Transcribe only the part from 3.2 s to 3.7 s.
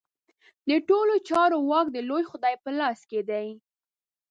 دی.